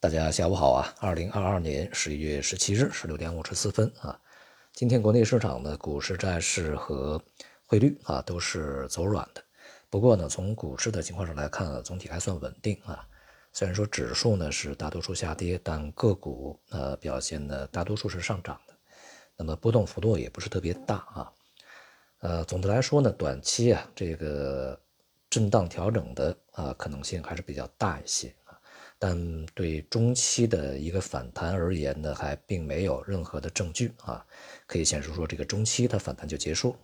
[0.00, 0.94] 大家下午好啊！
[0.98, 4.18] 二零二二年十一月十七日十六点五十四分啊，
[4.72, 7.22] 今天国内市场的股市、债市和
[7.66, 9.44] 汇率啊都是走软的。
[9.90, 13.06] 不过呢，从股市的情况上来看，总体还算稳定啊。
[13.52, 18.74] 虽然说指数呢是大多数下跌，但个股呃表现呢大多数是上涨的，
[19.36, 21.32] 那么波动幅度也不是特别大啊。
[22.20, 24.80] 呃，总的来说呢，短期啊这个
[25.28, 28.34] 震荡调整的啊可能性还是比较大一些。
[29.02, 34.22] 但对中期的一个反弹而言呢，还并没有任何的证据啊，
[34.66, 36.76] 可以显示说这个中期它反弹就结束。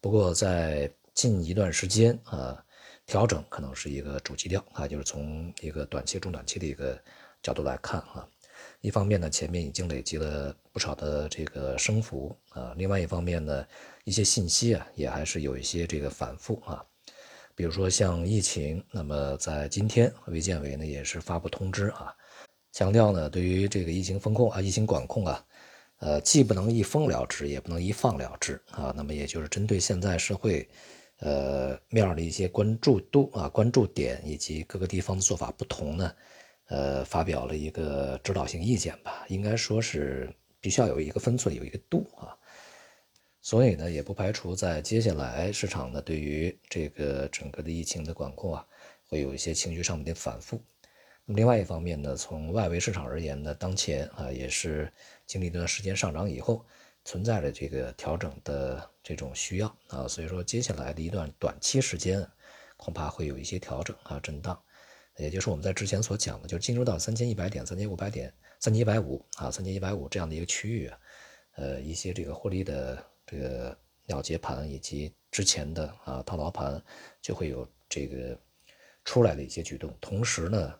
[0.00, 2.64] 不过在近一段时间啊，
[3.04, 6.98] 调整可能是一个主基调啊，就是从一个短期、中短期的一个
[7.42, 8.26] 角度来看啊。
[8.80, 13.66] 一方面呢，前面已经累积了不少的这个升幅啊，另外一方面呢，
[14.04, 16.82] 一些信息啊也还是有一些这个反复啊。
[17.54, 22.14] 比如说像疫情，那么在今天，卫健委呢也是发布通知啊，
[22.72, 25.44] 强调呢对于这个疫情风控啊、疫情管控啊，
[25.98, 28.94] 呃，既不能一封了之，也不能一放了之啊。
[28.96, 30.66] 那么也就是针对现在社会，
[31.18, 36.12] 呃面的一些关注度啊、关注点以及各个地方的做法不同呢，
[36.68, 39.26] 呃，发表了一个指导性意见吧。
[39.28, 42.34] 应该说是必须要有一个分寸，有一个度啊。
[43.42, 48.66] 所以呢，也不排除在接下来市场呢，对于这个整个的疫情的管控啊，
[49.08, 50.62] 会有一些情绪上面的反复。
[51.24, 54.92] 那么另外一方面呢，从外围市场而言呢，当前啊也是
[55.26, 56.62] 经历一段时间上涨以后，
[57.02, 62.28] 存在着这个调整的这种需要啊，所以说接下来的一段短期时间，
[62.76, 64.60] 恐怕会有一些调整啊震荡，
[65.16, 70.98] 也就是我们在之前所讲的，就进入到三千一百点、三千五百点、三千一百五啊、三千一百五这样的一个区域啊，
[71.56, 73.02] 呃一些这个获利的。
[73.30, 76.82] 这个了结盘以及之前的啊套牢盘
[77.22, 78.36] 就会有这个
[79.04, 80.74] 出来的一些举动，同时呢，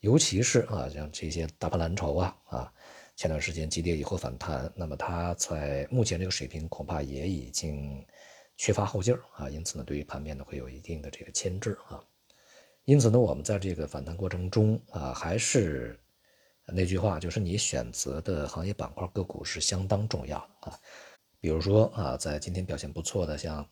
[0.00, 2.72] 尤其是啊像这些大盘蓝筹啊啊，
[3.16, 8.06] 前段时间急跌以后反弹，那么它在目前这个水平恐怕也已经
[8.56, 12.00] 缺乏后劲儿啊，因此呢，对于盘面呢会有一定的这个牵制啊，
[12.84, 15.98] 因此呢，我们在这个反弹过程中啊，还是
[16.66, 20.78] 那句话，就是你选择的行业板块个股是相当重要的啊。
[21.46, 23.64] 比如说啊，在今天表现不错的，像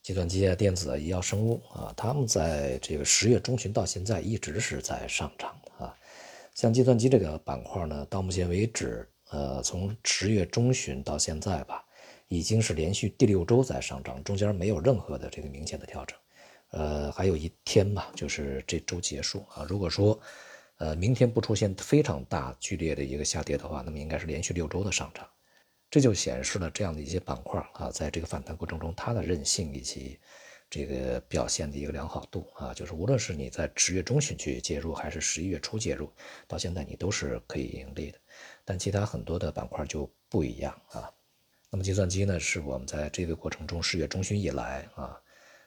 [0.00, 5.92] 计算机啊、电子啊、医药生物啊，他们在这个十月中旬到现在一直是在上涨的啊。
[6.54, 11.84] 像计算机这个板块呢，到目前为止，呃，从十月中旬到现在吧，
[12.28, 16.16] 已经是连续第六周在上涨，中间没有任何的这个明显的调整。
[16.70, 19.66] 呃，还有一天吧，就是这周结束啊。
[19.68, 20.16] 如果说
[20.76, 25.26] 呃明天不出现非常大剧烈的一个下跌的话，那么应该是连续六周的上涨。
[25.88, 30.18] 这就显示了这样的一些板块啊，在这个反弹过程中，它的韧性以及
[30.68, 36.12] 这个表现的一个良好度啊，就是无论是你在十月中旬去介入，还是十一月初介入，
[36.48, 38.18] 到现在你都是可以盈利的。
[38.64, 41.08] 但其他很多的板块就不一样啊。
[41.70, 45.16] 那么计算机呢，是我们在这个过程中十月中旬以来啊，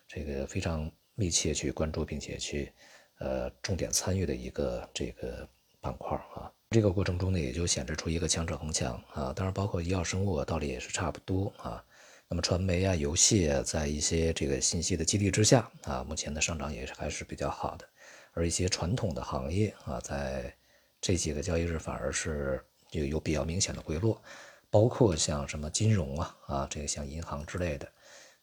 [0.05, 2.73] 这个非常密切去关注并且去
[3.19, 5.47] 呃重点参与的一个这个
[5.79, 6.51] 板块啊。
[6.71, 11.83] 这个过程中呢，也就显示出一个强者恒强啊，当然包括医药生物道理也是差不多啊。
[12.27, 17.89] 那么传媒啊、游戏啊，在一些这个信息的激励之下啊，目前的上涨也是还是比较好的。
[18.33, 20.55] 而一些传统的行业啊，在
[21.01, 24.21] 这几个交易日反而是有有比较明显的回落，
[24.69, 27.91] 包括像什么金融啊啊，这个像银行之类的，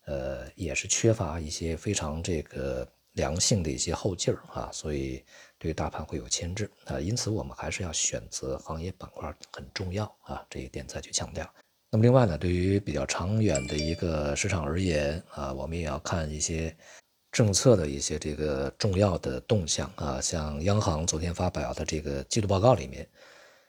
[0.06, 2.84] 呃，也是缺乏一些非常这个。
[3.16, 5.22] 良性的一些后劲儿啊，所以
[5.58, 11.46] 对大盘会有牵制啊，因此我们还是要选择行业板块很重要啊，这一点再去强调。
[11.90, 16.76] 那么另外呢，对于比较长远的一个市场而言啊，我们也要看一些
[17.32, 23.08] 政策的一些这个重要的动向啊，像央行昨天发表的这个季度报告里面。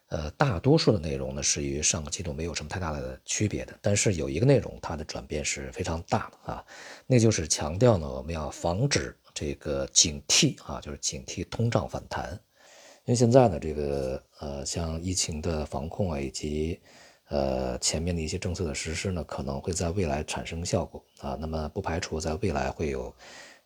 [0.09, 6.65] 呃，大多数的内容呢是与上个季度没有什么太大的区别的，但是有一个内容它的转变是非常大的啊，
[7.05, 12.31] 那就是强调呢我们要防止这个警惕啊，就是警惕通胀反弹，
[13.05, 16.79] 因为现在呢这个呃像疫情的防控啊以及
[17.27, 23.13] 呃前面的一些政策的实施呢，可能会在未来产生效果啊，那么不排除在未来会有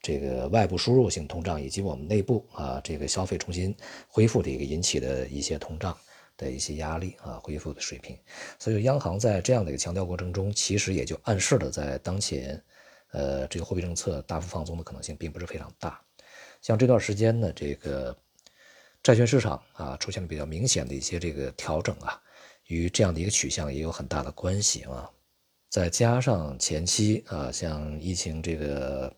[0.02, 3.74] 这个外部输入性通胀以及我们内部啊这个消费重新
[4.10, 5.98] 恢复的一个引起的一些通胀。
[6.38, 8.18] 的一些压力啊，恢复的水平，
[8.58, 12.60] 所以央行在这样的一个强调过程中，其实也就暗示了在当前，
[13.12, 16.02] 呃，这个货币政策大幅放松的可能性并不是非常大。
[16.62, 18.16] 像这段时间呢，这个
[19.04, 22.22] 债券市场啊出现了比较明显的一些这个调整啊，
[22.68, 25.10] 与这样的一个取向也有很大的关系啊。
[25.70, 29.16] 再加上前期啊，像疫情这个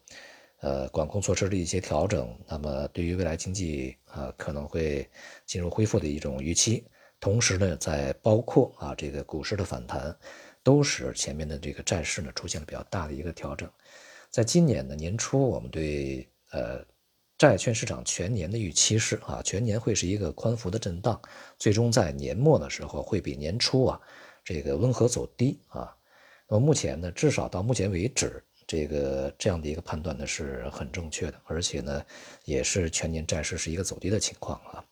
[0.61, 5.09] 呃管控措施的一些调整，那么对于未来经济啊可能会
[5.45, 6.85] 进入恢复的一种预期。
[7.19, 10.15] 同时呢，在包括啊这个股市的反弹，
[10.63, 13.69] 都使前面的这个债市呢出现了比较大的一个调整。
[14.31, 16.85] 在今年的年初，我们对呃。
[17.35, 21.19] 债券市场全年的预期是啊，全年会是一个宽幅的震荡，
[21.57, 23.99] 最终在年末的时候会比年初啊
[24.45, 25.93] 这个温和走低啊。
[26.47, 32.01] 那么目前呢，至少到目前为止，这个这样的一个判断呢是很正确的，而且呢
[32.45, 34.85] 也是全年债市是一个走低的情况啊。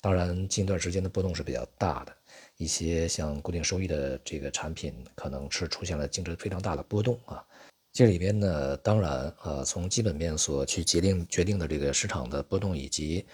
[0.00, 2.16] 当然，近段时间的波动是比较大的，
[2.60, 7.42] 一些像固定收益的这个产品可能是出现了净值非常大的波动啊。
[7.90, 13.24] 这里边呢，当然，呃，从基本面所去决定决定的这个市场的波动，以及，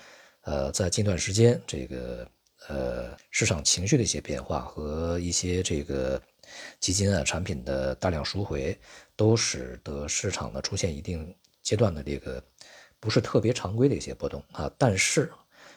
[0.42, 2.30] 呃，在近段时间这个
[2.68, 6.22] 呃市场情绪的一些变化和一些这个
[6.78, 8.78] 基金啊产品的大量赎回，
[9.16, 12.40] 都使得市场呢出现一定阶段的这个
[13.00, 15.32] 不是特别常规的一些波动啊，但是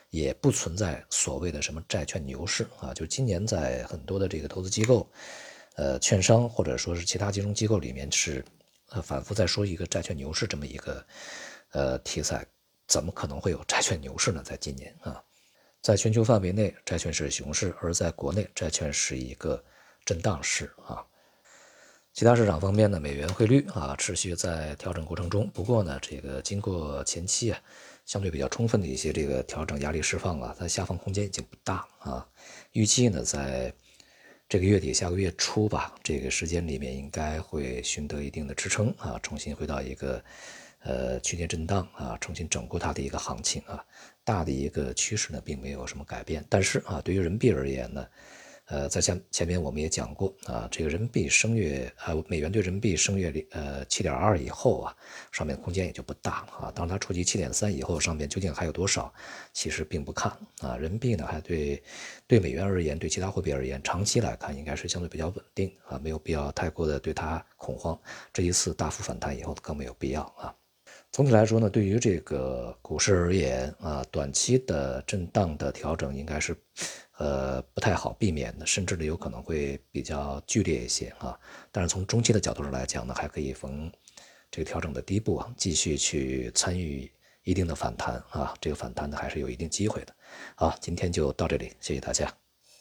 [0.09, 5.09] 也不存在所谓的什么债券牛市啊，就今年在很多的这个投资机构，
[5.75, 8.43] 呃，券商或者说是其他金融机构里面是。
[8.91, 11.05] 呃，反复在说一个债券牛市这么一个
[11.73, 12.43] 呃题材，
[12.87, 14.41] 怎么可能会有债券牛市呢？
[14.43, 15.21] 在今年啊，
[15.79, 19.63] 在全球范围内，债券是熊市；而在国内，债券是一个
[20.03, 21.05] 震荡市啊。
[22.13, 27.61] 其他市场方面呢，美元汇率啊持续在调整过程中，不过呢，这个经过前期啊
[28.09, 32.27] 相对比较充分的一些这个调整压力释放啊，它下方空间已经不大啊。
[32.71, 33.71] 预计呢，在
[34.47, 40.23] 这个月底、下个月初吧，这个时间里面应该会寻得一定的支撑啊，重新回到一个
[40.79, 43.85] 呃区间震荡啊，重新整固它的一个行情啊，
[44.23, 48.03] 大的一个趋势呢并没有什么改变，但是啊，对于人民币而言呢。
[48.69, 54.95] 呃，在前前面我们也讲过啊，这个人民币升越，呃，美元对人民币升越呃七点二以后啊，
[55.31, 56.71] 上面空间也就不大了啊。
[56.75, 59.11] 当它触及七点三以后，上面究竟还有多少，
[59.53, 60.31] 其实并不看
[60.61, 60.77] 啊。
[60.77, 61.81] 人民币呢，还对
[62.27, 67.99] 对美元而言，对其他货币而言，长期来看应该是相对比较稳定啊，没有必要太过的对它恐慌。
[68.31, 70.53] 这一次大幅反弹以后，更没有必要啊。
[71.11, 76.55] 总体来说呢，对于这个股市而言啊，短期的震荡的调整应该是。
[77.19, 81.37] 呃，不太好避免的，甚至呢有可能会比较剧烈一些啊。
[81.69, 83.91] 但是从中期的角度上来讲呢，还可以逢
[84.49, 87.11] 这个调整的低部啊，继续去参与
[87.43, 88.53] 一定的反弹啊。
[88.61, 90.15] 这个反弹呢还是有一定机会的。
[90.55, 92.48] 好，今天就到这里，谢谢大家。